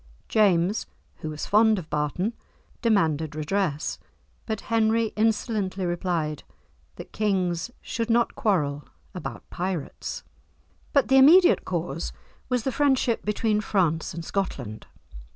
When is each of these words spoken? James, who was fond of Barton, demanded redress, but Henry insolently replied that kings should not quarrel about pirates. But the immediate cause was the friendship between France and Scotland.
James, 0.27 0.87
who 1.17 1.29
was 1.29 1.45
fond 1.45 1.77
of 1.77 1.87
Barton, 1.91 2.33
demanded 2.81 3.35
redress, 3.35 3.99
but 4.47 4.61
Henry 4.61 5.13
insolently 5.15 5.85
replied 5.85 6.41
that 6.95 7.11
kings 7.11 7.69
should 7.83 8.09
not 8.09 8.33
quarrel 8.33 8.83
about 9.13 9.47
pirates. 9.51 10.23
But 10.91 11.09
the 11.09 11.17
immediate 11.19 11.65
cause 11.65 12.13
was 12.49 12.63
the 12.63 12.71
friendship 12.71 13.23
between 13.23 13.61
France 13.61 14.11
and 14.15 14.25
Scotland. 14.25 14.87